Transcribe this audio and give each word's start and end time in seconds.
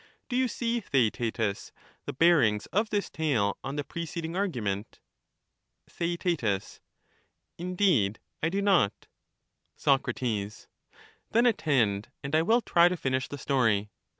Do 0.29 0.35
you 0.35 0.47
see, 0.47 0.79
Theaetetus, 0.81 1.71
the 2.05 2.13
bearings 2.13 2.63
soc«ate8, 2.73 2.79
of 2.79 2.89
this 2.89 3.07
tale 3.11 3.59
on 3.63 3.75
the 3.75 3.83
preceding 3.83 4.35
argument? 4.35 4.99
XHEABrrrus. 5.87 6.79
Theaet, 6.79 6.79
Indeed 7.59 8.19
I 8.41 8.49
do 8.49 8.63
not. 8.63 9.05
Soc. 9.75 10.09
Then 10.15 10.55
attend, 11.45 12.09
and 12.23 12.33
I 12.33 12.41
will 12.41 12.61
try 12.61 12.89
to 12.89 12.97
finish 12.97 13.27
the 13.27 13.37
story. 13.37 13.91